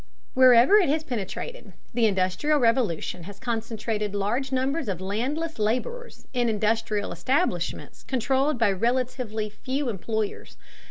Wherever 0.33 0.77
it 0.77 0.89
has 0.89 1.03
penetrated, 1.03 1.73
the 1.93 2.07
Industrial 2.07 2.57
Revolution 2.59 3.25
has 3.25 3.37
concentrated 3.39 4.15
large 4.15 4.51
numbers 4.51 4.87
of 4.87 4.99
landless 4.99 5.59
laborers 5.59 6.25
in 6.33 6.49
industrial 6.49 7.11
establishments 7.11 8.01
controlled 8.01 8.57
by 8.57 8.71
relatively 8.71 9.47
few 9.47 9.89
employers. 9.89 10.57